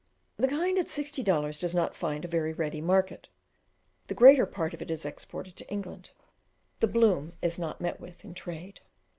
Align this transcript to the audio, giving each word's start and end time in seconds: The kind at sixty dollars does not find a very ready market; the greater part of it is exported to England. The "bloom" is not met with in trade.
The 0.37 0.47
kind 0.47 0.79
at 0.79 0.89
sixty 0.89 1.21
dollars 1.21 1.59
does 1.59 1.75
not 1.75 1.95
find 1.95 2.25
a 2.25 2.27
very 2.27 2.53
ready 2.53 2.81
market; 2.81 3.27
the 4.07 4.15
greater 4.15 4.47
part 4.47 4.73
of 4.73 4.81
it 4.81 4.89
is 4.89 5.05
exported 5.05 5.55
to 5.57 5.69
England. 5.71 6.09
The 6.79 6.87
"bloom" 6.87 7.33
is 7.43 7.59
not 7.59 7.79
met 7.79 7.99
with 8.01 8.25
in 8.25 8.33
trade. 8.33 8.79